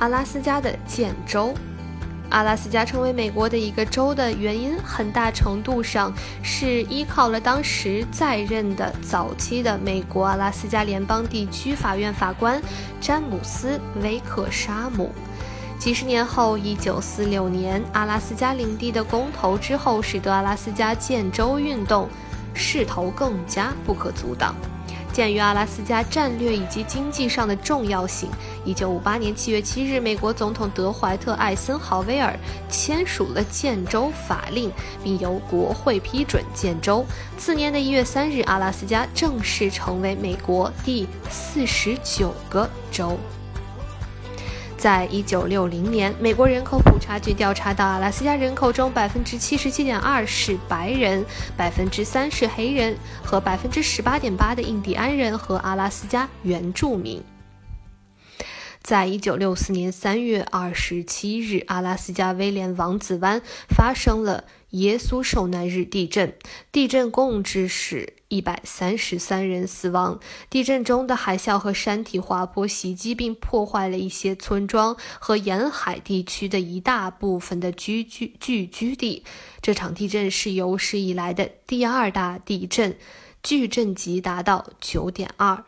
[0.00, 1.54] 阿拉斯加的建州。
[2.30, 6.12] 阿拉斯加成为美国的一个州的原因，很大程度上
[6.42, 12.62] 是依靠了当时在任的早期的美国阿拉斯加联邦地区法院法官
[13.00, 15.12] 詹姆斯·维克沙姆。
[15.76, 22.08] 几十年后，一九四六年阿拉斯加领地的公投之后，使得阿拉斯加建州运动
[22.54, 24.54] 势头更加不可阻挡。
[25.12, 28.30] 鉴于阿拉斯加战略以及经济上的重要性
[28.66, 34.70] ，1958年7月7日，美国总统德怀特·艾森豪威尔签署了建州法令，
[35.02, 37.04] 并由国会批准建州。
[37.36, 43.18] 次年的一月三日，阿拉斯加正式成为美国第四十九个州。
[44.80, 51.22] 在一九六零年，美国人口普查局调查到，阿拉斯加人口中百分之七十七点二是白人，
[51.54, 57.22] 百分之三是黑人和百分之十八点八的印第安人和阿拉斯加原住民。
[58.82, 66.32] 在一九六四年三月二十七日，阿拉斯加威廉王子湾发生了耶稣受难日地震，
[66.72, 70.18] 地震共致使一百三十三人死亡。
[70.48, 79.24] 地震中的海啸和山体滑坡袭击并破坏了一些村庄和沿海地区的一大部分的居居聚居地。
[79.60, 82.96] 这场地震是有史以来的第二大地震，
[83.42, 85.64] 巨震级达到九点二。